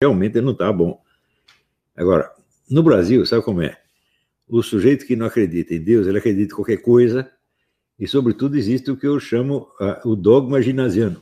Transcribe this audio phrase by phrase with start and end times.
[0.00, 1.02] realmente não está bom.
[1.96, 2.32] Agora,
[2.70, 3.76] no Brasil, sabe como é?
[4.48, 7.30] O sujeito que não acredita em Deus, ele acredita em qualquer coisa,
[7.98, 11.20] e, sobretudo, existe o que eu chamo uh, o dogma ginasiano.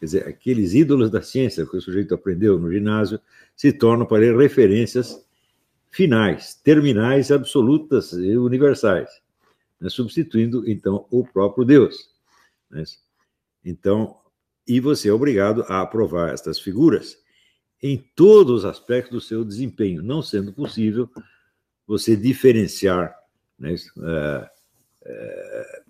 [0.00, 3.20] Quer dizer, aqueles ídolos da ciência que o sujeito aprendeu no ginásio
[3.54, 5.24] se tornam para ele referências
[5.90, 9.08] finais, terminais, absolutas e universais,
[9.80, 9.88] né?
[9.88, 12.10] substituindo, então, o próprio Deus.
[12.70, 12.82] Né?
[13.64, 14.16] Então,
[14.66, 17.19] e você é obrigado a aprovar estas figuras
[17.82, 21.08] em todos os aspectos do seu desempenho, não sendo possível
[21.86, 23.14] você diferenciar
[23.58, 24.50] né, é,
[25.04, 25.80] é,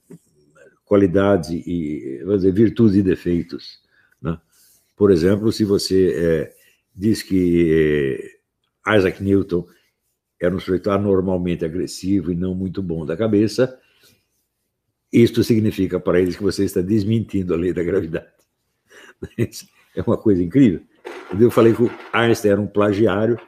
[0.85, 3.81] qualidades e dizer, virtudes e defeitos.
[4.21, 4.39] Né?
[4.97, 6.57] Por exemplo, se você é,
[6.95, 8.39] diz que
[8.87, 9.67] Isaac Newton
[10.41, 13.79] era um sujeito anormalmente agressivo e não muito bom da cabeça,
[15.13, 18.29] isto significa para eles que você está desmentindo a lei da gravidade.
[19.93, 20.83] É uma coisa incrível.
[21.39, 23.39] Eu falei que o Einstein era um plagiário.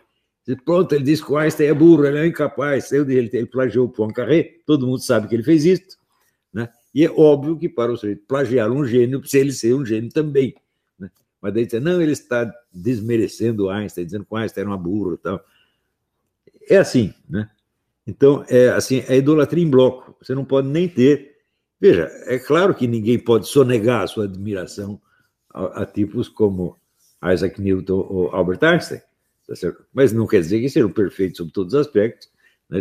[0.65, 2.93] Pronto, ele disse que o Einstein é burro, ele é incapaz.
[2.93, 5.99] Ele, ele plagiou o Poincaré, todo mundo sabe que ele fez isso.
[6.53, 6.69] Né?
[6.95, 10.11] E é óbvio que para o sujeito plagiar um gênio, precisa ele ser um gênio
[10.11, 10.55] também.
[10.99, 11.11] Né?
[11.41, 15.17] Mas daí não, ele está desmerecendo o Einstein, dizendo que o Einstein era uma burra.
[15.19, 15.45] Tal.
[16.69, 17.51] É assim, né?
[18.07, 20.17] Então, é assim, é idolatria em bloco.
[20.21, 21.37] Você não pode nem ter.
[21.81, 25.01] Veja, é claro que ninguém pode sonegar a sua admiração
[25.53, 26.77] a, a tipos como
[27.25, 29.01] Isaac Newton ou Albert Einstein,
[29.47, 29.55] tá
[29.93, 32.29] mas não quer dizer que sejam perfeitos sob todos os aspectos,
[32.69, 32.81] né?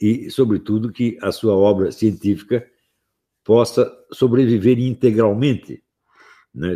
[0.00, 2.66] e, sobretudo, que a sua obra científica
[3.44, 5.82] possa sobreviver integralmente.
[6.54, 6.74] Né?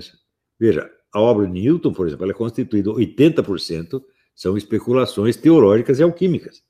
[0.58, 4.02] Veja, a obra de Newton, por exemplo, é constituída 80%
[4.34, 6.62] são especulações teológicas e alquímicas.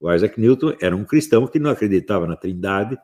[0.00, 2.98] O Isaac Newton era um cristão que não acreditava na Trindade,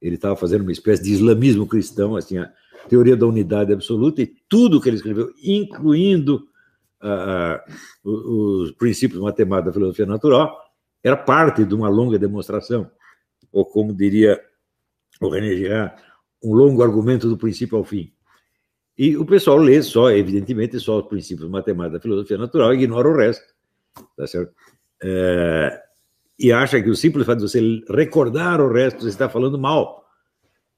[0.00, 2.52] ele estava fazendo uma espécie de islamismo cristão, assim, a,
[2.88, 6.46] teoria da unidade absoluta, e tudo que ele escreveu, incluindo
[7.02, 10.56] uh, os, princípios matemáticos da filosofia natural,
[11.02, 12.90] era parte de uma longa demonstração,
[13.50, 14.40] ou como diria
[15.20, 15.94] o René Girard,
[16.42, 18.12] um longo argumento do princípio ao fim.
[18.96, 23.08] E o pessoal lê só, evidentemente, só os princípios matemáticos da filosofia natural e ignora
[23.08, 23.44] o resto,
[24.16, 24.52] tá certo?
[25.02, 25.82] É,
[26.38, 30.01] e acha que o simples fato de você recordar o resto, você está falando mal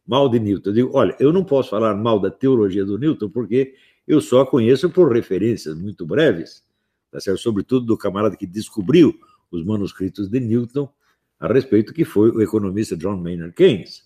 [0.06, 0.70] mal de Newton.
[0.70, 3.74] Eu digo, olha, eu não posso falar mal da teologia do Newton porque
[4.06, 6.62] eu só a conheço por referências muito breves,
[7.10, 7.38] tá certo?
[7.38, 9.14] sobretudo do camarada que descobriu
[9.50, 10.88] os manuscritos de Newton
[11.40, 14.04] a respeito, que foi o economista John Maynard Keynes.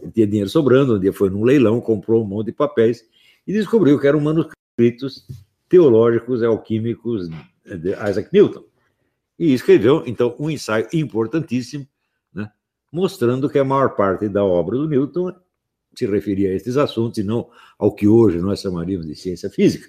[0.00, 3.04] Ele tinha dinheiro sobrando, um dia foi num leilão, comprou um monte de papéis
[3.46, 5.26] e descobriu que eram manuscritos
[5.68, 7.28] teológicos alquímicos
[7.64, 8.64] de Isaac Newton.
[9.38, 11.86] E escreveu, então, um ensaio importantíssimo
[12.90, 15.34] mostrando que a maior parte da obra do Newton
[15.94, 19.88] se referia a estes assuntos e não ao que hoje nós chamaríamos de ciência física.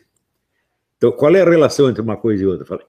[0.97, 2.66] Então, qual é a relação entre uma coisa e outra?
[2.66, 2.85] Falei.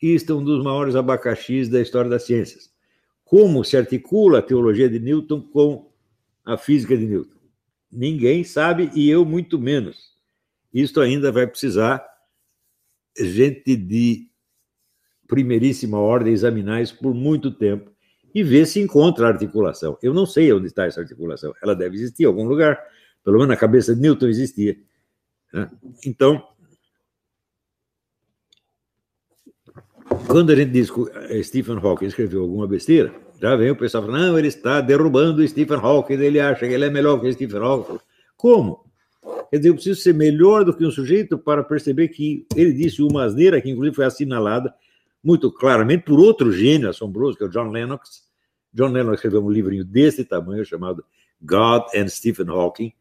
[0.00, 2.70] Isto é um dos maiores abacaxis da história das ciências.
[3.24, 5.90] Como se articula a teologia de Newton com
[6.44, 7.38] a física de Newton?
[7.90, 10.14] Ninguém sabe e eu muito menos.
[10.72, 12.04] Isto ainda vai precisar
[13.16, 14.28] gente de
[15.34, 17.90] primeiríssima ordem, examinar isso por muito tempo
[18.32, 19.98] e ver se encontra a articulação.
[20.00, 21.52] Eu não sei onde está essa articulação.
[21.60, 22.80] Ela deve existir em algum lugar.
[23.24, 24.76] Pelo menos na cabeça de Newton existia.
[25.52, 25.68] Né?
[26.06, 26.40] Então,
[30.28, 31.00] quando a gente diz que
[31.30, 35.46] eh, Stephen Hawking escreveu alguma besteira, já vem o pessoal falando, não, ele está derrubando
[35.48, 37.98] Stephen Hawking, ele acha que ele é melhor que Stephen Hawking.
[38.36, 38.84] Como?
[39.50, 43.02] Quer dizer, eu preciso ser melhor do que um sujeito para perceber que ele disse
[43.02, 44.72] uma asneira, que inclusive foi assinalada
[45.24, 48.24] muito claramente por outro gênio assombroso, que é o John Lennox.
[48.72, 51.02] John Lennox escreveu um livrinho desse tamanho chamado
[51.40, 52.92] God and Stephen Hawking,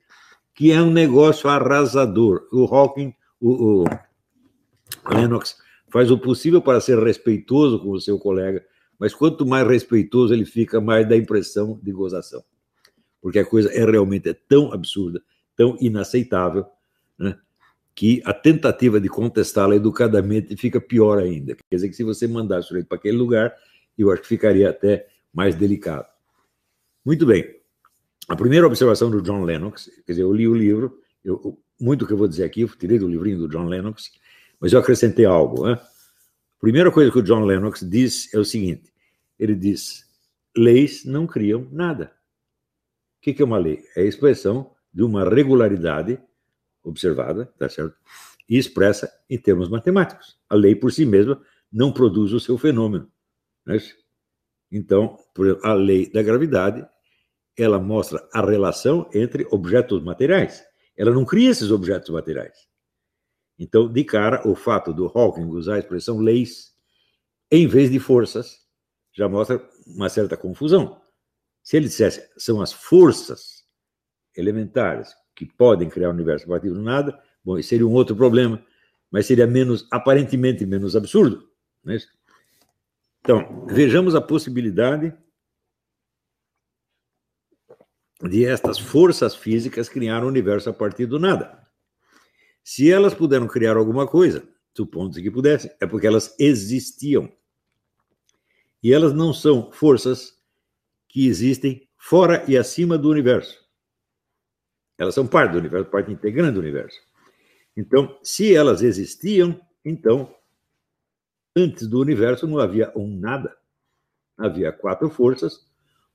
[0.55, 2.47] que é um negócio arrasador.
[2.51, 3.85] O Hawking, o, o
[5.09, 5.57] Lennox,
[5.89, 8.65] faz o possível para ser respeitoso com o seu colega,
[8.97, 12.43] mas quanto mais respeitoso ele fica, mais dá impressão de gozação.
[13.21, 15.21] Porque a coisa é realmente é tão absurda,
[15.57, 16.65] tão inaceitável,
[17.17, 17.37] né?
[17.95, 21.55] Que a tentativa de contestá-la educadamente fica pior ainda.
[21.55, 23.53] Quer dizer que se você mandar o sujeito para aquele lugar,
[23.97, 26.07] eu acho que ficaria até mais delicado.
[27.05, 27.55] Muito bem.
[28.27, 32.13] A primeira observação do John Lennox, quer dizer, eu li o livro, eu, muito que
[32.13, 34.11] eu vou dizer aqui, eu tirei do livrinho do John Lennox,
[34.59, 35.67] mas eu acrescentei algo.
[35.67, 35.73] Né?
[35.73, 38.91] A primeira coisa que o John Lennox diz é o seguinte:
[39.37, 40.05] ele diz,
[40.55, 42.11] leis não criam nada.
[43.17, 43.83] O que é uma lei?
[43.95, 46.19] É a expressão de uma regularidade
[46.83, 47.95] observada, tá certo?
[48.47, 50.37] E expressa em termos matemáticos.
[50.49, 51.41] A lei por si mesma
[51.71, 53.09] não produz o seu fenômeno.
[53.65, 53.77] Né?
[54.71, 55.17] Então,
[55.63, 56.85] a lei da gravidade,
[57.57, 60.63] ela mostra a relação entre objetos materiais.
[60.97, 62.67] Ela não cria esses objetos materiais.
[63.57, 66.73] Então, de cara, o fato do Hawking usar a expressão leis
[67.51, 68.63] em vez de forças
[69.13, 70.99] já mostra uma certa confusão.
[71.61, 73.63] Se ele dissesse são as forças
[74.35, 78.63] elementares que podem criar o universo a partir do nada, bom, seria um outro problema,
[79.11, 81.47] mas seria menos, aparentemente menos absurdo.
[81.87, 81.97] É?
[83.21, 85.15] Então, vejamos a possibilidade
[88.21, 91.61] de estas forças físicas criar o universo a partir do nada.
[92.63, 97.31] Se elas puderam criar alguma coisa, supondo que pudessem, é porque elas existiam.
[98.81, 100.33] E elas não são forças
[101.07, 103.62] que existem fora e acima do universo.
[104.97, 106.99] Elas são parte do universo, parte integrante do universo.
[107.75, 110.33] Então, se elas existiam, então,
[111.55, 113.55] antes do universo não havia um nada.
[114.37, 115.65] Havia quatro forças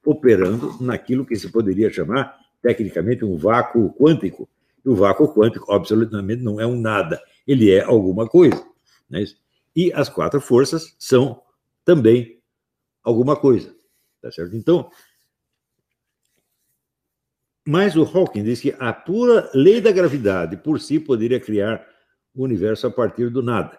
[0.05, 4.49] operando naquilo que se poderia chamar, tecnicamente, um vácuo quântico.
[4.85, 8.65] E o vácuo quântico, absolutamente, não é um nada, ele é alguma coisa.
[9.11, 9.25] Né?
[9.75, 11.43] E as quatro forças são
[11.85, 12.41] também
[13.03, 13.75] alguma coisa.
[14.21, 14.57] Tá certo?
[14.57, 14.91] Então,
[17.69, 21.87] mas o Hawking diz que a pura lei da gravidade por si poderia criar
[22.35, 23.79] o universo a partir do nada.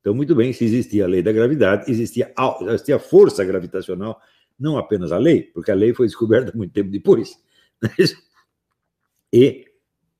[0.00, 4.20] Então, muito bem, se existia a lei da gravidade, existia, existia a força gravitacional
[4.58, 7.40] não apenas a lei, porque a lei foi descoberta muito tempo depois.
[9.34, 9.64] E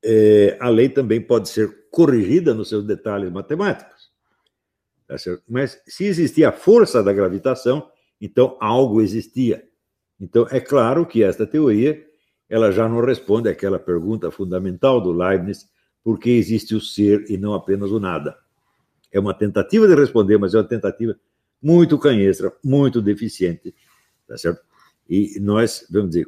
[0.02, 4.10] é, a lei também pode ser corrigida nos seus detalhes matemáticos.
[5.06, 5.16] Tá
[5.46, 9.68] Mas se existia a força da gravitação, então algo existia.
[10.18, 12.02] Então é claro que esta teoria
[12.52, 15.68] ela já não responde àquela pergunta fundamental do Leibniz:
[16.04, 18.36] por que existe o ser e não apenas o nada?
[19.10, 21.16] É uma tentativa de responder, mas é uma tentativa
[21.60, 23.74] muito canhestra, muito deficiente
[24.32, 24.62] tá certo?
[25.08, 26.26] E nós, vamos dizer,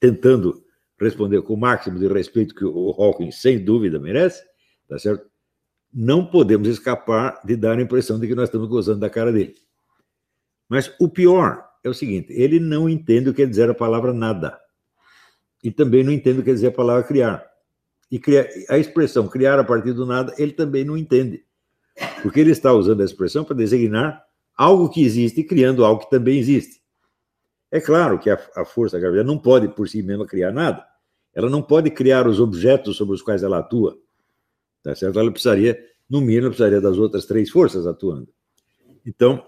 [0.00, 0.64] tentando
[0.98, 4.42] responder com o máximo de respeito que o Hawking, sem dúvida, merece,
[4.88, 5.26] tá certo?
[5.92, 9.54] Não podemos escapar de dar a impressão de que nós estamos gozando da cara dele.
[10.68, 14.12] Mas o pior é o seguinte: ele não entende o que quer dizer a palavra
[14.12, 14.58] nada.
[15.64, 17.42] E também não entende o que dizer a palavra criar.
[18.10, 21.42] E criar, a expressão criar a partir do nada, ele também não entende.
[22.22, 24.22] Porque ele está usando a expressão para designar
[24.54, 26.82] algo que existe, criando algo que também existe.
[27.70, 30.86] É claro que a, a força gravidade não pode por si mesma criar nada.
[31.34, 33.98] Ela não pode criar os objetos sobre os quais ela atua.
[34.82, 35.18] Tá certo?
[35.18, 38.28] Ela precisaria, no mínimo, precisaria das outras três forças atuando.
[39.04, 39.44] Então,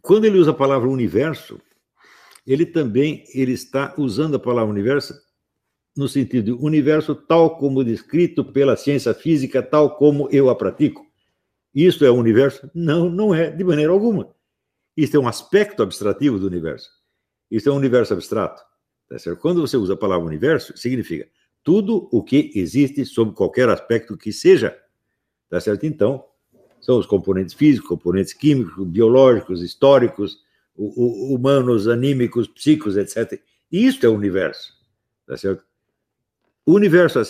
[0.00, 1.60] quando ele usa a palavra universo,
[2.48, 5.14] ele também ele está usando a palavra universo
[5.94, 11.06] no sentido de universo tal como descrito pela ciência física, tal como eu a pratico.
[11.74, 12.70] Isso é o universo?
[12.74, 14.34] Não, não é, de maneira alguma.
[14.96, 16.88] Isso é um aspecto abstrativo do universo.
[17.50, 18.62] Isso é um universo abstrato.
[19.08, 21.28] Tá Quando você usa a palavra universo, significa
[21.62, 24.74] tudo o que existe sob qualquer aspecto que seja.
[25.50, 25.84] Tá certo?
[25.84, 26.24] Então,
[26.80, 30.38] são os componentes físicos, componentes químicos, biológicos, históricos,
[30.78, 33.42] humanos, anímicos, psíquicos, etc.
[33.70, 34.72] Isto é o universo.
[35.26, 35.64] Tá certo?
[36.64, 37.20] O universo,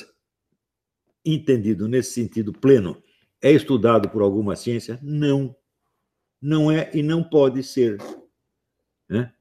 [1.24, 3.02] entendido nesse sentido pleno,
[3.40, 4.98] é estudado por alguma ciência?
[5.02, 5.56] Não
[6.40, 7.98] não é e não pode ser.
[9.08, 9.32] Né?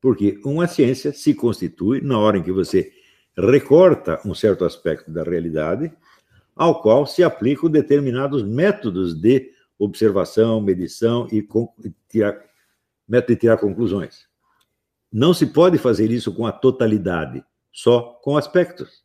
[0.00, 2.92] Porque uma ciência se constitui na hora em que você
[3.36, 5.92] recorta um certo aspecto da realidade,
[6.56, 11.46] ao qual se aplicam determinados métodos de observação, medição e
[12.08, 12.38] tirar,
[13.10, 14.26] método de tirar conclusões.
[15.12, 19.04] Não se pode fazer isso com a totalidade, só com aspectos.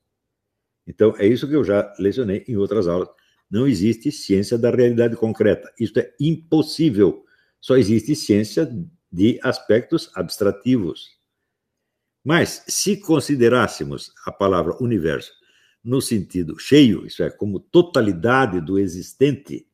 [0.87, 3.09] Então, é isso que eu já lecionei em outras aulas.
[3.49, 5.71] Não existe ciência da realidade concreta.
[5.79, 7.25] Isso é impossível
[7.65, 8.71] só existe ciência
[9.11, 11.17] de aspectos abstrativos.
[12.23, 15.33] Mas, se considerássemos a palavra universo
[15.83, 19.67] no sentido cheio, isso é, como totalidade do existente,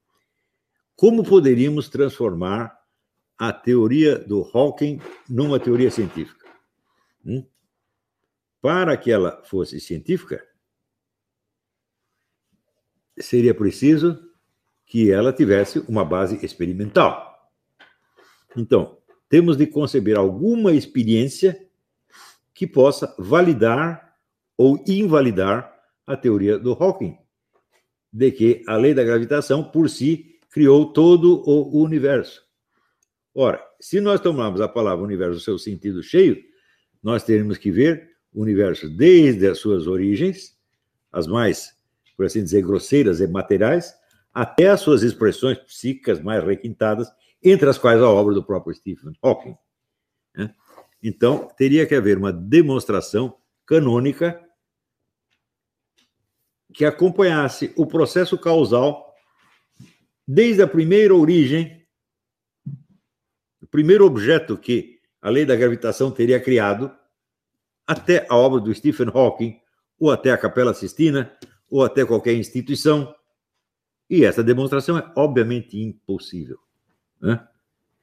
[0.95, 2.80] como poderíamos transformar
[3.41, 6.45] a teoria do Hawking numa teoria científica?
[7.25, 7.43] Hum?
[8.61, 10.45] Para que ela fosse científica,
[13.17, 14.31] seria preciso
[14.85, 17.51] que ela tivesse uma base experimental.
[18.55, 21.67] Então, temos de conceber alguma experiência
[22.53, 24.19] que possa validar
[24.55, 27.17] ou invalidar a teoria do Hawking,
[28.13, 32.50] de que a lei da gravitação por si criou todo o universo.
[33.33, 36.41] Ora, se nós tomarmos a palavra universo no seu sentido cheio,
[37.01, 40.57] nós teremos que ver o universo desde as suas origens,
[41.11, 41.75] as mais,
[42.15, 43.93] por assim dizer, grosseiras e materiais,
[44.33, 47.09] até as suas expressões psíquicas mais requintadas
[47.43, 49.55] entre as quais a obra do próprio Stephen Hawking.
[50.35, 50.53] Né?
[51.01, 53.35] Então, teria que haver uma demonstração
[53.65, 54.39] canônica
[56.73, 59.13] que acompanhasse o processo causal
[60.27, 61.80] desde a primeira origem,
[63.71, 66.91] primeiro objeto que a lei da gravitação teria criado,
[67.87, 69.59] até a obra do Stephen Hawking,
[69.97, 71.31] ou até a Capela Sistina,
[71.69, 73.15] ou até qualquer instituição.
[74.09, 76.59] E essa demonstração é obviamente impossível.
[77.19, 77.41] Né?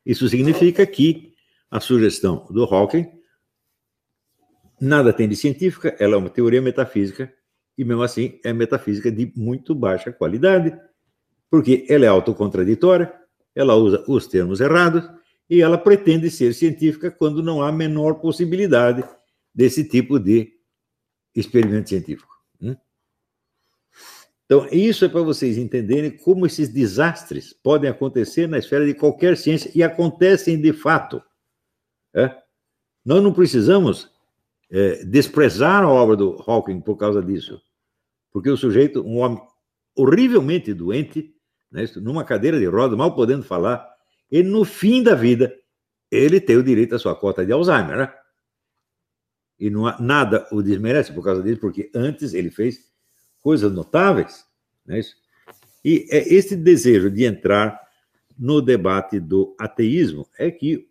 [0.07, 1.35] Isso significa que
[1.71, 3.19] a sugestão do Hawking
[4.81, 7.33] nada tem de científica, ela é uma teoria metafísica,
[7.77, 10.77] e mesmo assim é metafísica de muito baixa qualidade,
[11.51, 13.13] porque ela é autocontraditória,
[13.55, 15.09] ela usa os termos errados
[15.49, 19.03] e ela pretende ser científica quando não há menor possibilidade
[19.55, 20.53] desse tipo de
[21.35, 22.33] experimento científico.
[22.61, 22.77] Hum?
[24.45, 29.37] Então, isso é para vocês entenderem como esses desastres podem acontecer na esfera de qualquer
[29.37, 31.23] ciência e acontecem de fato.
[32.15, 32.35] É?
[33.05, 34.11] Nós não precisamos
[34.71, 37.61] é, desprezar a obra do Hawking por causa disso.
[38.31, 39.41] Porque o sujeito, um homem
[39.97, 41.35] horrivelmente doente,
[41.71, 43.98] né, numa cadeira de roda, mal podendo falar,
[44.31, 45.55] e no fim da vida,
[46.11, 47.97] ele tem o direito à sua cota de Alzheimer.
[47.97, 48.15] Né?
[49.59, 52.79] E não há, nada o desmerece por causa disso, porque antes ele fez
[53.43, 54.45] coisas notáveis.
[54.87, 55.01] Né?
[55.85, 57.81] E é esse desejo de entrar
[58.39, 60.89] no debate do ateísmo é que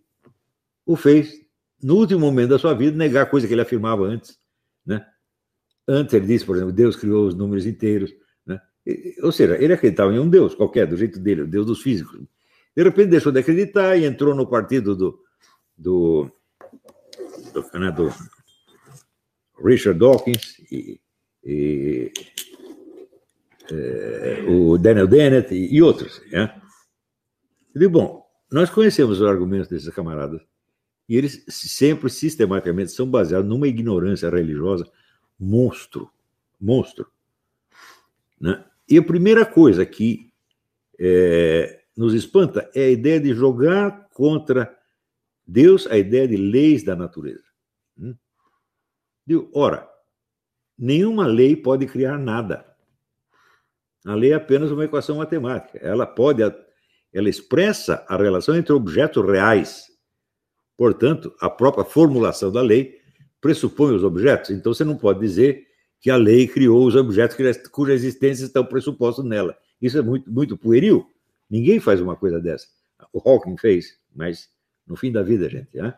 [0.86, 1.34] o fez,
[1.82, 4.38] no último momento da sua vida, negar coisa que ele afirmava antes.
[4.86, 5.06] Né?
[5.88, 8.14] Antes ele disse, por exemplo, Deus criou os números inteiros.
[8.46, 8.60] Né?
[9.22, 12.20] Ou seja, ele acreditava em um Deus qualquer, do jeito dele, o Deus dos físicos.
[12.78, 15.20] De repente deixou de acreditar e entrou no partido do,
[15.76, 16.32] do,
[17.52, 18.14] do, né, do
[19.66, 21.02] Richard Dawkins e,
[21.44, 22.12] e
[23.72, 26.22] é, o Daniel Dennett e, e outros.
[26.32, 26.62] Né?
[27.74, 30.40] Eu digo, bom, nós conhecemos os argumentos desses camaradas
[31.10, 34.88] e eles sempre, sistematicamente, são baseados numa ignorância religiosa
[35.40, 36.12] monstro,
[36.62, 37.08] monstro.
[38.40, 38.64] Né?
[38.88, 40.32] E a primeira coisa que
[41.00, 44.78] é, nos espanta é a ideia de jogar contra
[45.46, 47.44] Deus a ideia de leis da natureza.
[47.98, 48.16] Hum?
[49.54, 49.90] Ora,
[50.78, 52.66] nenhuma lei pode criar nada.
[54.06, 55.78] A lei é apenas uma equação matemática.
[55.80, 59.88] Ela pode, ela expressa a relação entre objetos reais.
[60.78, 63.02] Portanto, a própria formulação da lei
[63.42, 65.66] pressupõe os objetos, então você não pode dizer
[66.00, 67.38] que a lei criou os objetos
[67.72, 69.58] cuja existência estão pressupostos nela.
[69.82, 71.06] Isso é muito, muito pueril.
[71.50, 72.68] Ninguém faz uma coisa dessa.
[73.14, 74.52] O Hawking fez, mas
[74.86, 75.76] no fim da vida, gente.
[75.78, 75.98] Né?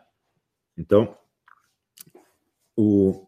[0.76, 1.16] Então,
[2.76, 3.26] o.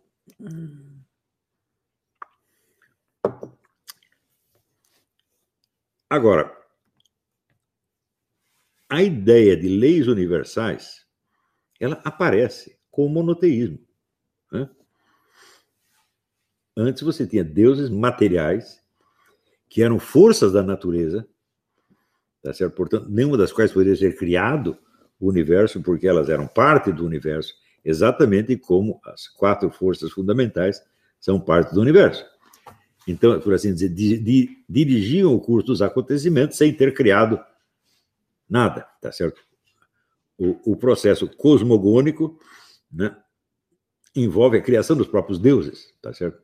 [6.08, 6.54] Agora,
[8.88, 11.06] a ideia de leis universais,
[11.80, 13.78] ela aparece com o monoteísmo.
[14.50, 14.68] Né?
[16.76, 18.82] Antes você tinha deuses materiais,
[19.68, 21.26] que eram forças da natureza,
[22.42, 22.74] tá certo?
[22.74, 24.76] portanto, nenhuma das quais poderia ser criado
[25.18, 30.82] o universo, porque elas eram parte do universo, exatamente como as quatro forças fundamentais
[31.20, 32.24] são parte do universo.
[33.06, 37.40] Então, por assim dizer, di, di, dirigiam o curso dos acontecimentos sem ter criado
[38.48, 39.40] nada, tá certo?
[40.38, 42.38] O, o processo cosmogônico,
[42.90, 43.16] né,
[44.14, 46.42] envolve a criação dos próprios deuses, tá certo?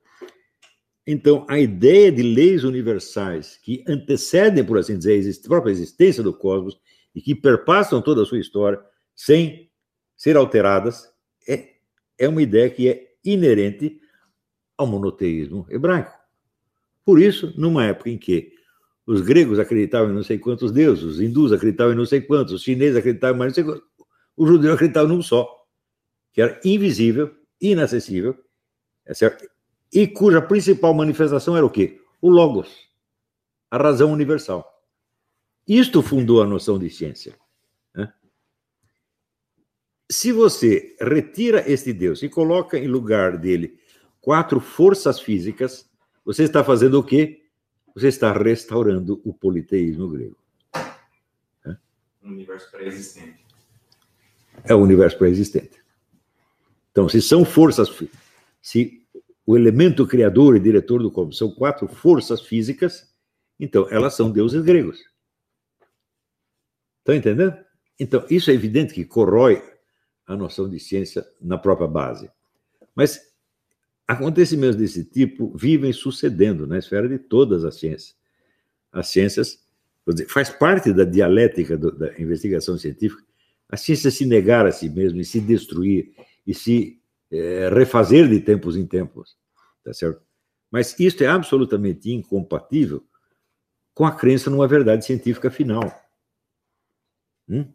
[1.11, 6.35] Então, a ideia de leis universais que antecedem, por assim dizer, a própria existência do
[6.35, 6.79] cosmos
[7.15, 8.79] e que perpassam toda a sua história
[9.17, 9.71] sem
[10.15, 11.11] ser alteradas,
[11.49, 11.77] é,
[12.19, 13.99] é uma ideia que é inerente
[14.77, 16.13] ao monoteísmo hebraico.
[17.07, 18.53] Por isso, numa época em que
[19.07, 22.53] os gregos acreditavam em não sei quantos deuses, os hindus acreditavam em não sei quantos,
[22.53, 23.89] os chineses acreditavam em mais não sei quantos,
[24.37, 25.49] os judeus acreditavam num só,
[26.35, 28.37] que era invisível, inacessível,
[29.07, 29.49] é certo?
[29.93, 32.01] E cuja principal manifestação era o quê?
[32.21, 32.89] O Logos,
[33.71, 34.67] a razão universal.
[35.67, 37.39] Isto fundou a noção de ciência.
[37.95, 38.13] Né?
[40.11, 43.79] Se você retira este Deus e coloca em lugar dele
[44.21, 45.89] quatro forças físicas,
[46.25, 47.43] você está fazendo o quê?
[47.95, 50.37] Você está restaurando o politeísmo grego.
[52.23, 53.45] Um universo pré-existente.
[54.65, 55.83] É o universo pré-existente.
[56.91, 57.89] Então, se são forças,
[58.61, 59.07] se
[59.49, 63.11] o elemento criador e diretor do cosmos são quatro forças físicas,
[63.59, 65.01] então elas são deuses gregos.
[66.99, 67.57] Estão entendendo?
[67.99, 69.63] Então, isso é evidente que corrói
[70.27, 72.31] a noção de ciência na própria base.
[72.95, 73.33] Mas
[74.07, 78.15] acontecimentos desse tipo vivem sucedendo na esfera de todas as ciências.
[78.93, 79.67] As ciências,
[80.29, 83.27] faz parte da dialética do, da investigação científica
[83.69, 86.13] a ciência se negar a si mesma e se destruir
[86.47, 86.98] e se
[87.31, 89.37] é, refazer de tempos em tempos,
[89.85, 90.23] tá certo?
[90.71, 93.07] Mas isso é absolutamente incompatível
[93.95, 95.83] com a crença numa verdade científica final.
[97.49, 97.73] Hum?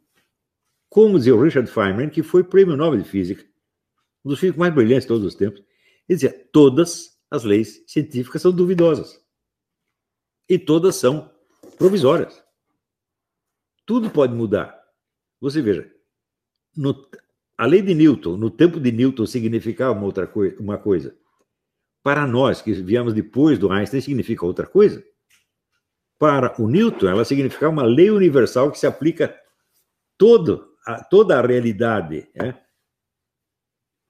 [0.90, 3.44] Como dizia o Richard Feynman, que foi prêmio Nobel de Física,
[4.24, 5.60] um dos físicos mais brilhantes de todos os tempos,
[6.08, 9.20] ele dizia: todas as leis científicas são duvidosas.
[10.48, 11.34] E todas são
[11.78, 12.44] provisórias.
[13.86, 14.80] Tudo pode mudar.
[15.42, 15.92] Você veja,
[16.76, 17.10] no,
[17.64, 21.16] a lei de Newton, no tempo de Newton, significava uma outra coi uma coisa.
[22.04, 25.02] Para nós que viemos depois do Einstein, significa outra coisa.
[26.20, 29.34] Para o Newton, ela significava uma lei universal que se aplica
[30.18, 32.28] todo, a toda a realidade.
[32.36, 32.62] Né?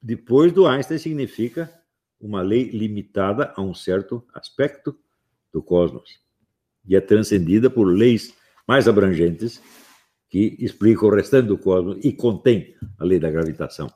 [0.01, 1.71] Depois do Einstein, significa
[2.19, 4.97] uma lei limitada a um certo aspecto
[5.51, 6.19] do cosmos
[6.83, 8.35] e é transcendida por leis
[8.67, 9.61] mais abrangentes
[10.33, 13.87] que explicam o restante do cosmos e contém a lei da gravitação.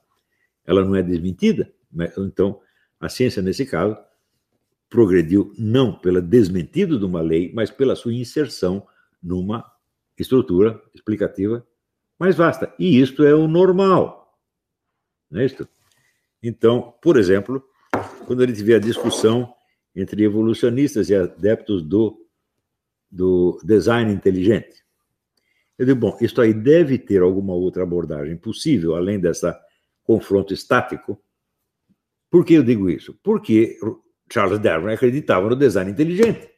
[0.63, 1.73] Ela não é desmentida,
[2.15, 2.61] então
[2.99, 3.97] a ciência, nesse caso,
[4.87, 8.85] progrediu não pela desmentida de uma lei, mas pela sua inserção
[9.21, 9.65] numa
[10.15, 11.65] estrutura explicativa
[12.19, 12.71] mais vasta.
[12.77, 14.37] E isto é o normal.
[15.31, 15.67] Não é isto?
[16.43, 17.67] Então, por exemplo,
[18.27, 19.51] quando a gente vê a discussão
[19.95, 22.27] entre evolucionistas e adeptos do,
[23.09, 24.85] do design inteligente,
[25.77, 29.59] eu digo, bom, isso aí deve ter alguma outra abordagem possível, além dessa
[30.03, 31.21] confronto estático.
[32.29, 33.17] Por que eu digo isso?
[33.21, 33.77] Porque
[34.31, 36.49] Charles Darwin acreditava no design inteligente.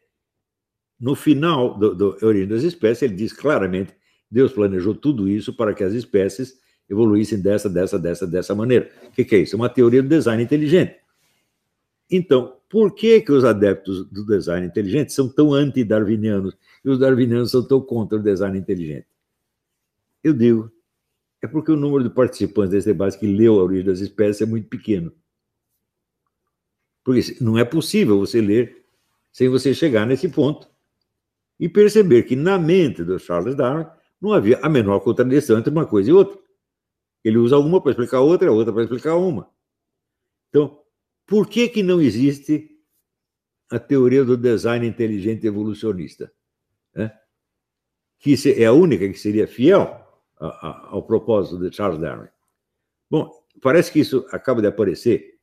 [1.00, 3.94] No final do, do Origem das Espécies, ele diz claramente:
[4.30, 6.58] Deus planejou tudo isso para que as espécies
[6.90, 8.90] evoluíssem dessa, dessa, dessa, dessa maneira.
[9.08, 9.56] O que, que é isso?
[9.56, 10.96] É uma teoria do design inteligente.
[12.10, 17.52] Então, por que, que os adeptos do design inteligente são tão anti-darwinianos e os darwinianos
[17.52, 19.08] são tão contra o design inteligente?
[20.24, 20.72] Eu digo,
[21.42, 24.46] é porque o número de participantes desse debate que leu A Origem das Espécies é
[24.46, 25.14] muito pequeno.
[27.04, 28.86] Porque não é possível você ler
[29.32, 30.68] sem você chegar nesse ponto
[31.60, 33.86] e perceber que na mente do Charles Darwin
[34.20, 36.38] não havia a menor contradição entre uma coisa e outra.
[37.24, 39.50] Ele usa uma para explicar outra, a outra para explicar uma.
[40.50, 40.82] Então,
[41.26, 42.70] por que, que não existe
[43.72, 46.32] a teoria do design inteligente evolucionista?
[46.96, 47.12] Né?
[48.20, 50.06] Que é a única que seria fiel
[50.40, 52.30] ao propósito de Charles Darwin.
[53.10, 55.38] Bom, parece que isso acaba de aparecer,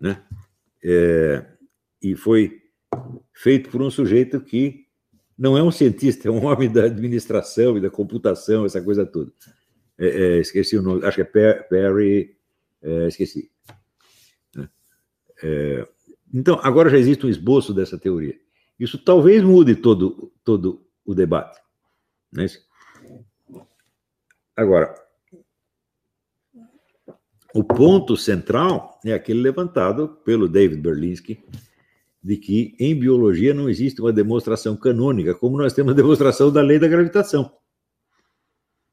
[0.00, 0.22] né?
[0.82, 1.46] É,
[2.02, 2.62] e foi
[3.32, 4.86] feito por um sujeito que
[5.38, 9.32] não é um cientista, é um homem da administração e da computação, essa coisa toda.
[9.98, 12.36] É, é, esqueci o nome, acho que é Perry,
[12.82, 13.50] é, esqueci.
[14.54, 14.68] Né?
[15.42, 15.88] É,
[16.32, 18.38] então, agora já existe um esboço dessa teoria.
[18.78, 21.60] Isso talvez mude todo, todo o debate.
[22.32, 22.64] Não é isso?
[24.56, 24.94] Agora,
[27.54, 31.42] o ponto central é aquele levantado pelo David Berlinski,
[32.22, 36.60] de que em biologia não existe uma demonstração canônica, como nós temos a demonstração da
[36.60, 37.50] lei da gravitação.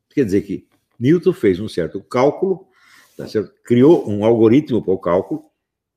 [0.09, 0.67] Quer dizer que
[0.99, 2.67] Newton fez um certo cálculo,
[3.15, 3.53] tá certo?
[3.63, 5.43] criou um algoritmo para o cálculo,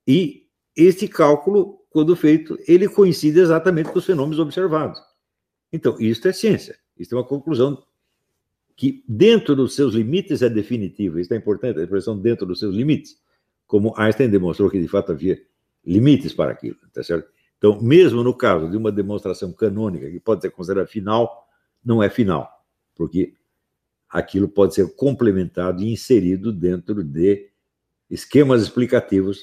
[0.07, 5.01] e esse cálculo, quando feito, ele coincide exatamente com os fenômenos observados.
[5.73, 7.83] Então, isso é ciência, isso é uma conclusão
[8.81, 11.21] que dentro dos seus limites é definitivo.
[11.21, 13.21] Isso é importante, a expressão dentro dos seus limites,
[13.67, 15.39] como Einstein demonstrou que de fato havia
[15.85, 17.31] limites para aquilo, tá certo?
[17.59, 21.47] Então, mesmo no caso de uma demonstração canônica que pode ser considerada final,
[21.85, 22.51] não é final,
[22.95, 23.35] porque
[24.09, 27.51] aquilo pode ser complementado e inserido dentro de
[28.09, 29.43] esquemas explicativos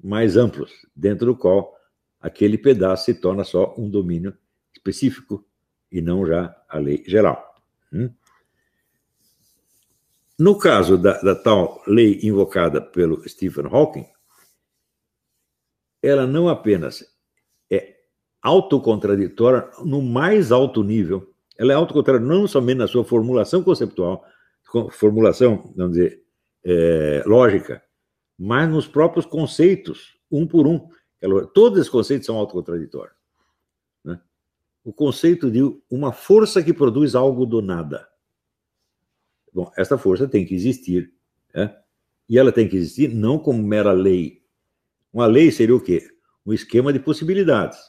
[0.00, 1.74] mais amplos, dentro do qual
[2.20, 4.32] aquele pedaço se torna só um domínio
[4.72, 5.44] específico
[5.90, 7.54] e não já a lei geral.
[7.92, 8.10] Hum?
[10.38, 14.06] No caso da, da tal lei invocada pelo Stephen Hawking,
[16.02, 17.04] ela não apenas
[17.70, 17.96] é
[18.42, 24.22] autocontraditória no mais alto nível, ela é autocontraditória não somente na sua formulação conceptual,
[24.90, 26.22] formulação, vamos dizer,
[26.64, 27.82] é, lógica,
[28.38, 30.88] mas nos próprios conceitos, um por um.
[31.54, 33.15] Todos esses conceitos são autocontraditórios.
[34.86, 38.08] O conceito de uma força que produz algo do nada.
[39.52, 41.12] Bom, essa força tem que existir.
[41.52, 41.76] Né?
[42.28, 44.44] E ela tem que existir não como mera lei.
[45.12, 46.08] Uma lei seria o quê?
[46.46, 47.80] Um esquema de possibilidades.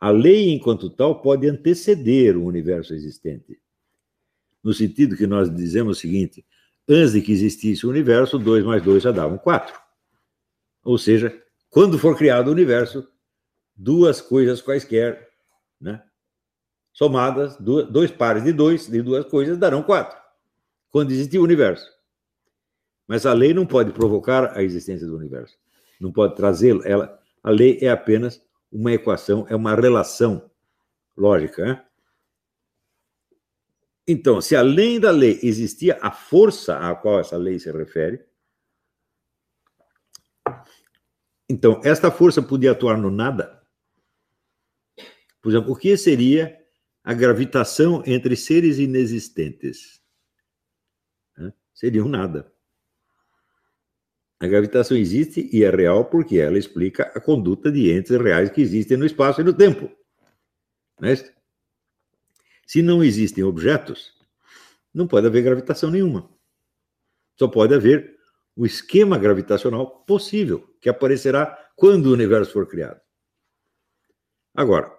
[0.00, 3.60] A lei, enquanto tal, pode anteceder o universo existente.
[4.64, 6.42] No sentido que nós dizemos o seguinte:
[6.88, 9.78] antes de que existisse o universo, 2 mais 2 já davam 4.
[10.82, 13.06] Ou seja, quando for criado o universo,
[13.76, 15.25] duas coisas quaisquer,
[15.80, 16.02] né?
[16.92, 20.16] somadas, dois pares de dois, de duas coisas, darão quatro
[20.96, 21.92] quando existe o universo.
[23.06, 25.54] Mas a lei não pode provocar a existência do universo.
[26.00, 26.80] Não pode trazê-lo.
[26.86, 30.50] Ela, A lei é apenas uma equação, é uma relação
[31.14, 31.64] lógica.
[31.64, 31.84] Né?
[34.08, 38.24] Então, se além da lei existia a força a qual essa lei se refere,
[41.46, 43.62] então esta força podia atuar no nada.
[45.46, 46.58] Por exemplo, o que seria
[47.04, 50.02] a gravitação entre seres inexistentes?
[51.72, 52.52] Seria um nada.
[54.40, 58.60] A gravitação existe e é real porque ela explica a conduta de entes reais que
[58.60, 59.88] existem no espaço e no tempo.
[60.98, 61.14] Não é
[62.66, 64.18] Se não existem objetos,
[64.92, 66.28] não pode haver gravitação nenhuma.
[67.38, 68.18] Só pode haver
[68.56, 73.00] o esquema gravitacional possível, que aparecerá quando o universo for criado.
[74.52, 74.95] Agora,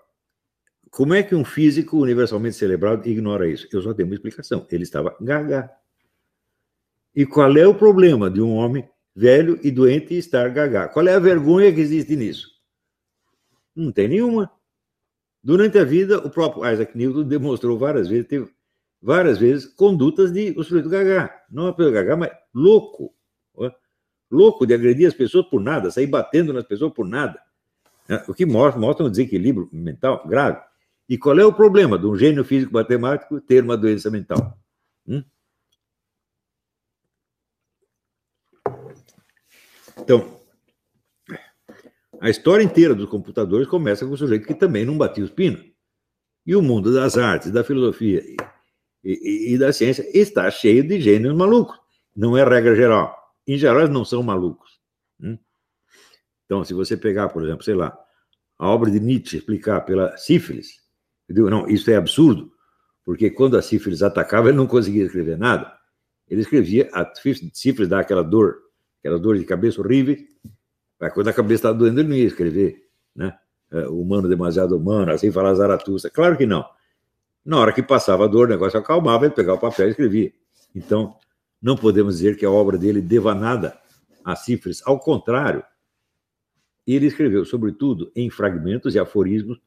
[0.90, 3.68] como é que um físico universalmente celebrado ignora isso?
[3.72, 4.66] Eu só tenho uma explicação.
[4.72, 5.70] Ele estava gaga.
[7.16, 10.88] E qual é o problema de um homem velho e doente estar gaga.
[10.90, 12.52] Qual é a vergonha que existe nisso?
[13.76, 14.52] Não tem nenhuma.
[15.44, 18.48] Durante a vida, o próprio Isaac Newton demonstrou várias vezes, teve
[19.02, 21.34] várias vezes condutas de o sujeito gaga.
[21.50, 23.12] Não apenas gaga, mas louco.
[24.30, 27.42] Louco de agredir as pessoas por nada, sair batendo nas pessoas por nada.
[28.08, 30.62] É, o que mostra, mostra um desequilíbrio mental grave.
[31.10, 34.58] E qual é o problema de um gênio físico matemático ter uma doença mental?
[35.08, 35.24] Hum?
[40.00, 40.38] Então,
[42.20, 45.64] a história inteira dos computadores começa com o sujeito que também não batia os pinos.
[46.46, 48.38] E o mundo das artes, da filosofia e,
[49.04, 51.78] e, e da ciência está cheio de gênios malucos.
[52.16, 53.16] Não é regra geral.
[53.46, 54.80] Em geral, eles não são malucos.
[55.22, 55.38] Hum?
[56.46, 57.98] Então, se você pegar, por exemplo, sei lá,
[58.58, 60.87] a obra de Nietzsche explicar pela sífilis,
[61.36, 62.52] digo, não, isso é absurdo,
[63.04, 65.74] porque quando a sífilis atacava, ele não conseguia escrever nada.
[66.30, 67.10] Ele escrevia, a
[67.54, 68.68] sífilis dá aquela dor
[69.08, 70.18] aquela dor de cabeça horrível.
[71.00, 72.84] Mas quando a cabeça estava doendo, ele não ia escrever,
[73.16, 73.38] né?
[73.72, 76.10] É, humano demasiado humano, assim falar Zaratustra.
[76.10, 76.66] Claro que não.
[77.46, 80.34] Na hora que passava a dor, o negócio acalmava, ele pegava o papel e escrevia.
[80.74, 81.16] Então,
[81.62, 83.78] não podemos dizer que a obra dele deva nada
[84.24, 84.82] a cifras.
[84.86, 85.64] Ao contrário,
[86.86, 89.60] ele escreveu, sobretudo, em fragmentos e aforismos,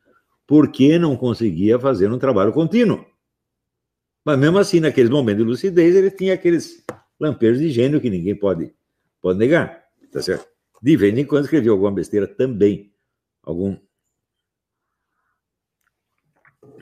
[0.51, 3.07] porque não conseguia fazer um trabalho contínuo.
[4.25, 6.85] Mas mesmo assim, naqueles momentos de lucidez, ele tinha aqueles
[7.21, 8.75] lampejos de gênio que ninguém pode
[9.23, 10.49] Pode negar, tá certo?
[10.83, 12.93] De vez em quando escreveu alguma besteira também,
[13.45, 13.79] algum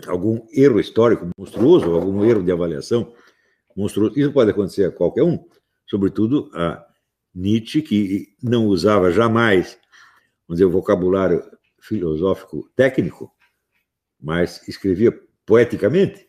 [0.06, 3.12] algum erro histórico monstruoso, algum erro de avaliação
[3.76, 4.18] monstruoso.
[4.18, 5.44] Isso pode acontecer a qualquer um,
[5.86, 6.86] sobretudo a
[7.34, 9.78] Nietzsche, que não usava jamais,
[10.46, 11.44] vamos dizer, o vocabulário
[11.80, 13.30] filosófico técnico,
[14.20, 15.12] mas escrevia
[15.46, 16.26] poeticamente.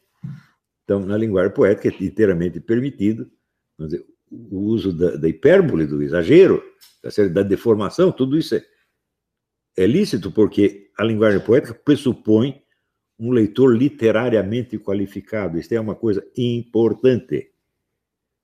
[0.84, 3.30] Então, na linguagem poética é inteiramente permitido,
[3.80, 6.64] dizer, o uso da, da hipérbole, do exagero,
[7.32, 8.64] da deformação, tudo isso é,
[9.78, 12.62] é lícito porque a linguagem poética pressupõe
[13.20, 15.60] um leitor literariamente qualificado.
[15.60, 17.52] Isso é uma coisa importante.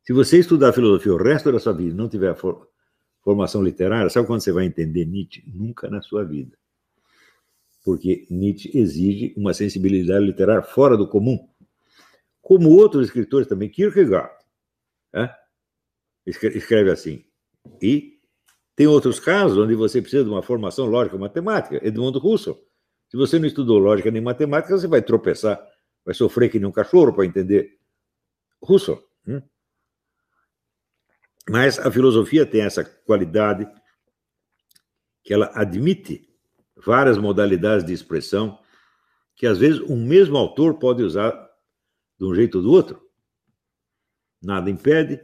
[0.03, 2.69] Se você estudar filosofia o resto da sua vida e não tiver for,
[3.23, 5.43] formação literária, sabe quando você vai entender Nietzsche?
[5.47, 6.55] Nunca na sua vida.
[7.85, 11.47] Porque Nietzsche exige uma sensibilidade literária fora do comum.
[12.41, 14.33] Como outros escritores também, Kierkegaard.
[15.13, 15.29] É?
[16.25, 17.23] escreve assim.
[17.79, 18.19] E
[18.75, 21.79] tem outros casos onde você precisa de uma formação lógica matemática.
[21.87, 22.59] Edmundo Russell.
[23.07, 25.63] Se você não estudou lógica nem matemática, você vai tropeçar,
[26.03, 27.77] vai sofrer que nem um cachorro para entender
[28.61, 29.01] Russell.
[29.27, 29.41] Hum?
[31.47, 33.69] Mas a filosofia tem essa qualidade
[35.23, 36.24] que ela admite
[36.85, 38.59] várias modalidades de expressão
[39.35, 41.33] que às vezes um mesmo autor pode usar
[42.17, 43.01] de um jeito ou do outro.
[44.41, 45.19] Nada impede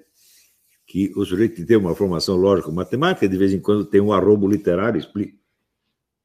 [0.86, 5.00] que o sujeito tem uma formação lógico-matemática, de vez em quando tem um arrobo literário,
[5.00, 5.38] explica,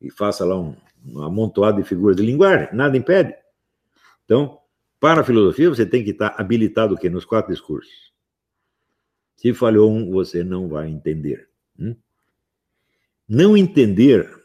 [0.01, 3.33] e faça lá um, um amontoado de figuras de linguagem, nada impede.
[4.25, 4.59] Então,
[4.99, 7.09] para a filosofia, você tem que estar habilitado o quê?
[7.09, 8.13] Nos quatro discursos.
[9.37, 11.49] Se falhou um, você não vai entender.
[11.79, 11.95] Hum?
[13.29, 14.36] Não entender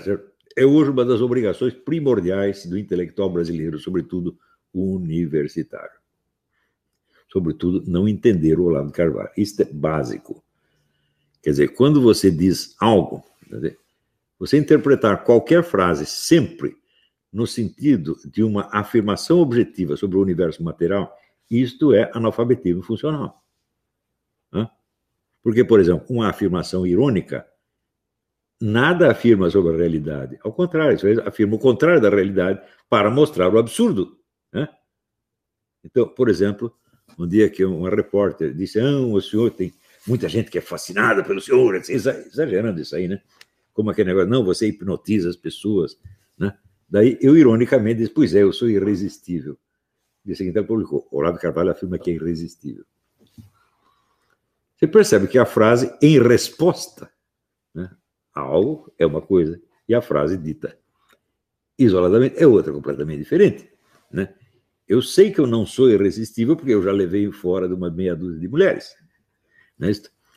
[0.00, 4.38] tá é hoje uma das obrigações primordiais do intelectual brasileiro, sobretudo
[4.74, 6.02] universitário
[7.32, 9.30] sobretudo, não entender o Olavo Carvalho.
[9.38, 10.44] Isso é básico.
[11.42, 13.24] Quer dizer, quando você diz algo,
[14.38, 16.76] você interpretar qualquer frase sempre
[17.32, 21.10] no sentido de uma afirmação objetiva sobre o universo material,
[21.50, 23.42] isto é analfabetismo funcional.
[25.42, 27.46] Porque, por exemplo, uma afirmação irônica
[28.62, 30.38] nada afirma sobre a realidade.
[30.42, 34.16] Ao contrário, isso afirma o contrário da realidade para mostrar o absurdo.
[35.84, 36.72] Então, por exemplo,
[37.18, 39.74] um dia que uma repórter disse: Ah, o senhor tem
[40.06, 43.20] muita gente que é fascinada pelo senhor, exagerando isso aí, né?
[43.72, 45.98] como aquele negócio, não, você hipnotiza as pessoas,
[46.38, 46.56] né?
[46.88, 49.56] Daí eu, ironicamente, disse, pois é, eu sou irresistível.
[50.24, 52.84] Dia seguinte ele publicou, Olavo Carvalho afirma que é irresistível.
[54.76, 57.11] Você percebe que a frase em resposta né,
[58.34, 60.76] algo é uma coisa, e a frase dita
[61.78, 63.68] isoladamente é outra, completamente diferente.
[64.10, 64.32] Né?
[64.86, 68.14] Eu sei que eu não sou irresistível porque eu já levei fora de uma meia
[68.14, 68.94] dúzia de mulheres.
[69.78, 69.90] Né?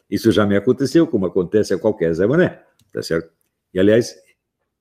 [0.10, 3.32] Isso já me aconteceu, como acontece a qualquer Zé Mané, tá certo?
[3.74, 4.16] E, aliás,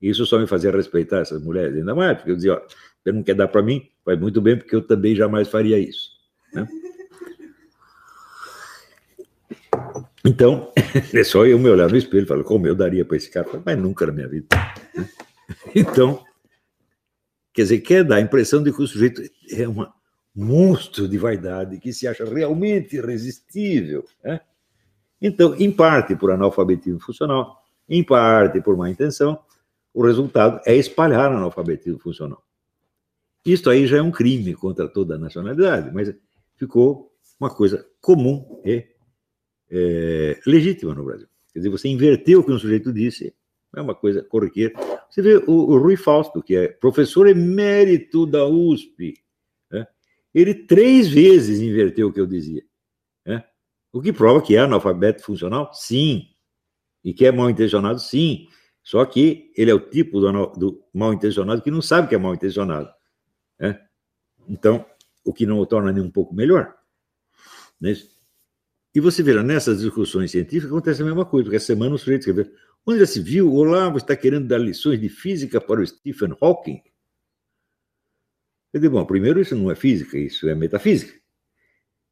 [0.00, 2.62] isso só me fazia respeitar essas mulheres ainda mais, porque eu dizia, ó,
[3.03, 3.90] você não quer dar para mim?
[4.05, 6.11] Vai muito bem, porque eu também jamais faria isso.
[6.53, 6.66] Né?
[10.24, 10.72] Então,
[11.12, 13.46] é só eu me olhar no espelho e falar, como eu daria para esse cara?
[13.64, 14.46] Mas nunca na minha vida.
[14.94, 15.08] Né?
[15.76, 16.24] Então,
[17.52, 19.87] quer dizer, quer dar a impressão de que o sujeito é um
[20.34, 24.06] monstro de vaidade, que se acha realmente irresistível.
[24.24, 24.40] Né?
[25.20, 29.38] Então, em parte por analfabetismo funcional, em parte por má intenção,
[29.92, 32.42] o resultado é espalhar analfabetismo funcional.
[33.44, 36.14] Isto aí já é um crime contra toda a nacionalidade, mas
[36.56, 38.93] ficou uma coisa comum e
[39.70, 41.29] é, legítima no Brasil.
[41.53, 43.35] Quer dizer, você inverteu o que um sujeito disse,
[43.77, 44.72] é uma coisa corriqueira.
[45.11, 49.14] Você vê o, o Rui Fausto, que é professor emérito da USP,
[49.70, 49.87] né?
[50.35, 52.64] ele três vezes inverteu o que eu dizia.
[53.24, 53.44] Né?
[53.92, 55.72] O que prova que é analfabeto funcional?
[55.72, 56.29] Sim.
[57.03, 58.00] E que é mal intencionado?
[58.00, 58.48] Sim.
[58.83, 62.18] Só que ele é o tipo do, do mal intencionado que não sabe que é
[62.18, 62.90] mal intencionado.
[63.59, 63.81] Né?
[64.48, 64.85] Então,
[65.24, 66.74] o que não o torna nem um pouco melhor.
[67.81, 67.94] Né?
[68.94, 72.20] E você verá, nessas discussões científicas acontece a mesma coisa, porque essa semana o sujeito
[72.20, 72.52] escreveu:
[72.87, 76.37] onde já se viu, o Olavo está querendo dar lições de física para o Stephen
[76.40, 76.80] Hawking?
[78.72, 81.12] Eu digo, bom, primeiro, isso não é física, isso é metafísica.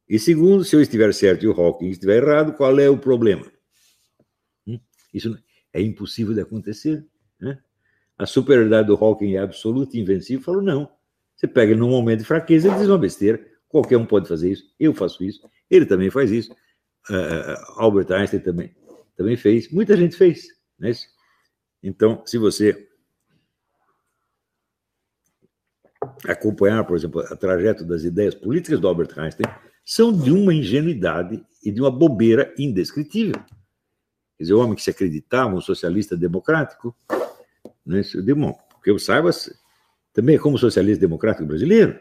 [0.07, 3.45] E segundo, se eu estiver certo e o Hawking estiver errado, qual é o problema?
[4.67, 4.79] Hum?
[5.13, 5.37] Isso
[5.73, 7.05] é impossível de acontecer.
[7.39, 7.57] Né?
[8.17, 10.43] A superioridade do Hawking é absoluta e invencível.
[10.43, 10.89] Falou, não.
[11.35, 13.45] Você pega ele num momento de fraqueza, ele diz uma besteira.
[13.67, 14.73] Qualquer um pode fazer isso.
[14.79, 15.41] Eu faço isso.
[15.69, 16.55] Ele também faz isso.
[17.09, 18.75] Uh, Albert Einstein também,
[19.15, 19.69] também fez.
[19.71, 20.47] Muita gente fez.
[20.79, 20.91] Né?
[21.81, 22.87] Então, se você
[26.27, 29.45] acompanhar, por exemplo, a trajeto das ideias políticas do Albert Einstein,
[29.85, 33.35] são de uma ingenuidade e de uma bobeira indescritível.
[34.37, 36.95] Quer dizer, o homem que se acreditava um socialista democrático,
[37.85, 38.01] né?
[38.13, 39.29] eu digo, bom, que eu saiba,
[40.13, 41.99] também como socialista democrático brasileiro.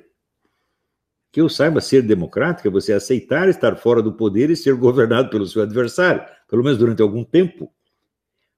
[1.32, 5.30] Que eu saiba ser democrático é você aceitar estar fora do poder e ser governado
[5.30, 7.72] pelo seu adversário, pelo menos durante algum tempo.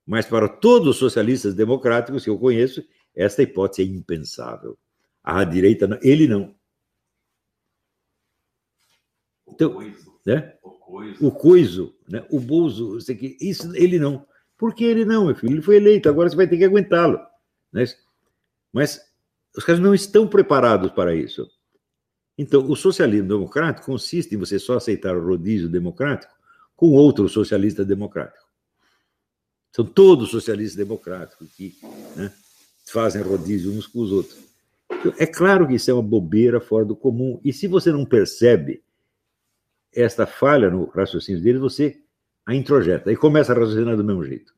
[0.05, 2.85] Mas para todos os socialistas democráticos que eu conheço,
[3.15, 4.77] esta hipótese é impensável.
[5.23, 6.55] A direita, não, ele não.
[9.49, 9.79] Então,
[10.27, 10.55] né?
[11.21, 12.27] o coiso, né?
[12.31, 12.99] o Bozo,
[13.41, 14.27] isso ele não.
[14.57, 15.55] Por que ele não, meu filho?
[15.55, 17.19] Ele foi eleito, agora você vai ter que aguentá-lo.
[17.73, 17.85] Né?
[18.73, 19.01] Mas
[19.57, 21.49] os caras não estão preparados para isso.
[22.37, 26.35] Então, o socialismo democrático consiste em você só aceitar o rodízio democrático
[26.75, 28.45] com outro socialista democrático.
[29.73, 31.77] São todos socialistas democráticos que
[32.17, 32.33] né,
[32.87, 34.39] fazem rodízio uns com os outros.
[34.91, 37.41] Então, é claro que isso é uma bobeira fora do comum.
[37.45, 38.83] E se você não percebe
[39.93, 42.01] esta falha no raciocínio dele, você
[42.47, 44.53] a introjeta e começa a raciocinar do mesmo jeito.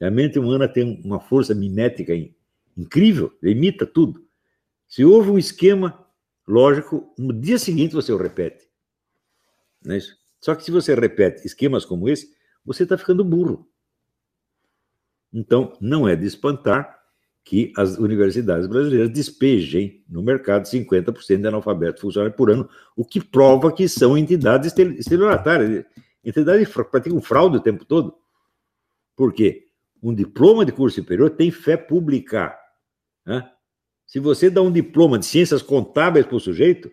[0.00, 2.12] A mente humana tem uma força mimética
[2.76, 4.24] incrível, imita tudo.
[4.86, 6.05] Se houve um esquema
[6.46, 8.68] lógico, no dia seguinte você o repete.
[9.84, 10.16] Não é isso?
[10.40, 13.68] Só que se você repete esquemas como esse, você está ficando burro.
[15.32, 16.96] Então, não é de espantar
[17.44, 23.22] que as universidades brasileiras despejem no mercado 50% de analfabetos funcionários por ano, o que
[23.22, 25.84] prova que são entidades estelionatárias,
[26.24, 28.16] entidades que praticam fraude o tempo todo.
[29.14, 29.68] Por quê?
[30.02, 32.56] Um diploma de curso superior tem fé pública.
[33.24, 33.48] Né?
[34.06, 36.90] Se você dá um diploma de ciências contábeis para o sujeito,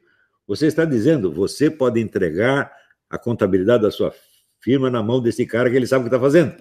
[0.48, 2.72] você está dizendo, você pode entregar
[3.10, 4.14] a contabilidade da sua
[4.60, 6.56] firma na mão desse cara que ele sabe o que está fazendo.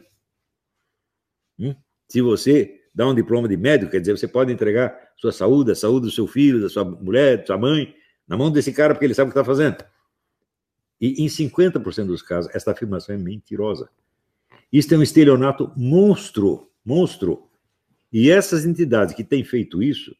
[1.58, 1.74] Hum?
[2.08, 5.74] Se você dar um diploma de médico, quer dizer, você pode entregar sua saúde, a
[5.74, 7.94] saúde do seu filho, da sua mulher, da sua mãe,
[8.28, 9.82] na mão desse cara porque ele sabe o que está fazendo.
[11.00, 13.88] E em 50% dos casos, esta afirmação é mentirosa.
[14.72, 17.48] Isso é um estelionato monstro, monstro.
[18.12, 20.14] E essas entidades que têm feito isso,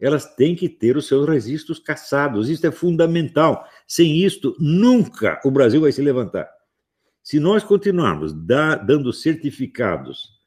[0.00, 2.48] elas têm que ter os seus registros caçados.
[2.48, 3.66] Isso é fundamental.
[3.86, 6.48] Sem isto, nunca o Brasil vai se levantar.
[7.22, 10.38] Se nós continuarmos dando certificados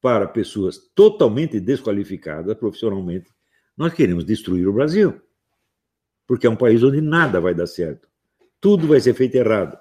[0.00, 3.30] para pessoas totalmente desqualificadas profissionalmente,
[3.76, 5.20] nós queremos destruir o Brasil.
[6.26, 8.08] Porque é um país onde nada vai dar certo.
[8.60, 9.78] Tudo vai ser feito errado.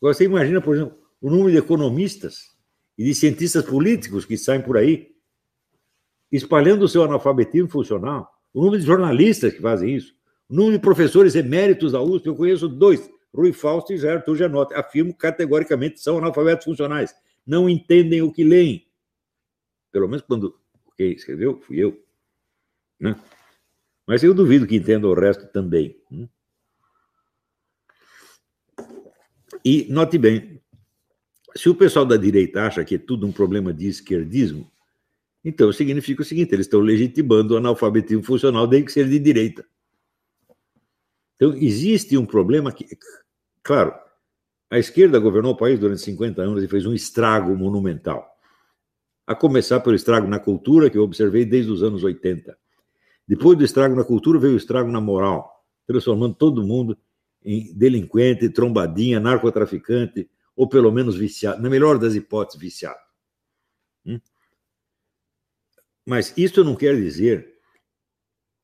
[0.00, 2.50] Agora, você imagina, por exemplo, o número de economistas
[2.98, 5.12] e de cientistas políticos que saem por aí
[6.32, 10.14] espalhando o seu analfabetismo funcional, o número de jornalistas que fazem isso,
[10.48, 14.74] o número de professores eméritos da USP, eu conheço dois, Rui Fausto e Gerardo Gianotti,
[14.74, 17.14] afirmo categoricamente são analfabetos funcionais,
[17.46, 18.86] não entendem o que leem.
[19.90, 20.58] Pelo menos quando
[20.96, 22.02] quem escreveu fui eu.
[22.98, 23.18] Né?
[24.06, 25.96] Mas eu duvido que entenda o resto também.
[26.10, 26.28] Né?
[29.64, 30.60] E note bem,
[31.54, 34.71] se o pessoal da direita acha que é tudo um problema de esquerdismo,
[35.44, 39.64] então significa o seguinte: eles estão legitimando o analfabetismo funcional, desde que seja de direita.
[41.36, 42.86] Então, existe um problema que,
[43.62, 43.92] claro,
[44.70, 48.26] a esquerda governou o país durante 50 anos e fez um estrago monumental.
[49.26, 52.56] A começar pelo estrago na cultura, que eu observei desde os anos 80.
[53.26, 56.96] Depois do estrago na cultura, veio o estrago na moral, transformando todo mundo
[57.44, 63.00] em delinquente, trombadinha, narcotraficante, ou pelo menos viciado, na melhor das hipóteses, viciado.
[64.06, 64.20] Hum?
[66.06, 67.52] Mas isso não quer dizer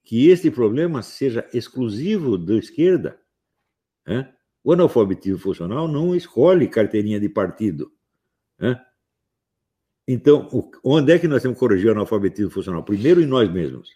[0.03, 3.20] que este problema seja exclusivo da esquerda.
[4.07, 4.35] Né?
[4.64, 7.92] O analfabetismo funcional não escolhe carteirinha de partido.
[8.59, 8.83] Né?
[10.07, 10.48] Então,
[10.83, 12.83] onde é que nós temos que corrigir o analfabetismo funcional?
[12.83, 13.90] Primeiro em nós mesmos.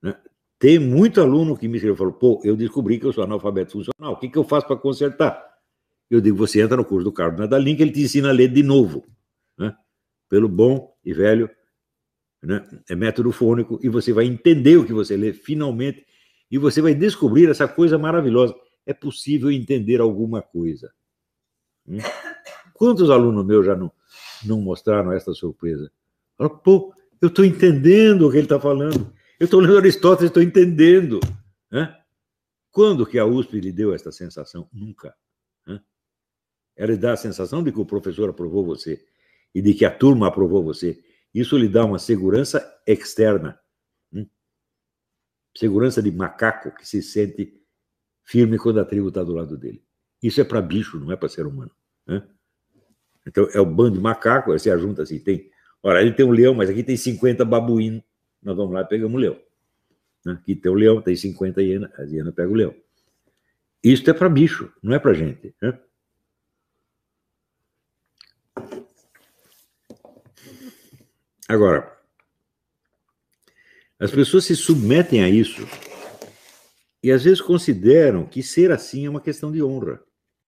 [0.00, 0.16] Né?
[0.58, 3.72] Tem muito aluno que me escreveu e falou: pô, eu descobri que eu sou analfabeto
[3.72, 5.52] funcional, o que, que eu faço para consertar?
[6.08, 8.48] Eu digo: você entra no curso do Carlos Nadalin, que ele te ensina a ler
[8.48, 9.04] de novo,
[9.58, 9.76] né?
[10.28, 11.50] pelo bom e velho
[12.44, 12.66] né?
[12.88, 16.04] é método fônico, e você vai entender o que você lê finalmente,
[16.50, 18.54] e você vai descobrir essa coisa maravilhosa.
[18.86, 20.92] É possível entender alguma coisa.
[21.88, 21.98] Hum?
[22.74, 23.90] Quantos alunos meus já não,
[24.44, 25.90] não mostraram essa surpresa?
[26.36, 29.12] Falaram, pô, eu estou entendendo o que ele está falando.
[29.38, 31.20] Eu estou lendo Aristóteles, estou entendendo.
[32.70, 34.68] Quando que a USP lhe deu essa sensação?
[34.72, 35.14] Nunca.
[36.76, 39.02] Ela lhe dá a sensação de que o professor aprovou você
[39.54, 40.98] e de que a turma aprovou você
[41.34, 43.58] isso lhe dá uma segurança externa.
[44.12, 44.26] Hum?
[45.56, 47.60] Segurança de macaco que se sente
[48.22, 49.82] firme quando a tribo está do lado dele.
[50.22, 51.72] Isso é para bicho, não é para ser humano.
[52.06, 52.22] Né?
[53.26, 55.50] Então, é o bando de macaco, você ajunta assim, tem...
[55.82, 58.02] Olha, ele tem um leão, mas aqui tem 50 babuínos.
[58.42, 59.38] Nós vamos lá e pegamos o leão.
[60.24, 60.32] Né?
[60.32, 62.74] Aqui tem o leão, tem 50 hienas, a hiena pega o leão.
[63.82, 65.54] Isso é para bicho, não é para gente.
[65.60, 65.78] Né?
[71.48, 71.92] Agora,
[73.98, 75.66] as pessoas se submetem a isso
[77.02, 80.02] e às vezes consideram que ser assim é uma questão de honra.